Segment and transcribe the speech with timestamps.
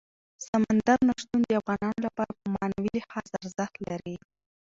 [0.47, 4.15] سمندر نه شتون د افغانانو لپاره په معنوي لحاظ ارزښت لري.